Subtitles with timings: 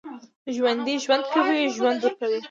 [0.55, 2.39] ژوندي ژوند کوي، ژوند ورکوي